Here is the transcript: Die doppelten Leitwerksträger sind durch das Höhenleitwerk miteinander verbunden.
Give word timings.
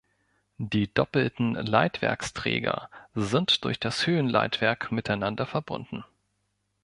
Die 0.57 0.91
doppelten 0.91 1.53
Leitwerksträger 1.53 2.89
sind 3.13 3.63
durch 3.63 3.79
das 3.79 4.07
Höhenleitwerk 4.07 4.91
miteinander 4.91 5.45
verbunden. 5.45 6.03